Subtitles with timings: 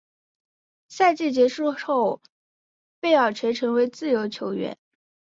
[0.89, 2.23] 赛季结束后
[2.99, 4.75] 贝尔垂成为自由球员。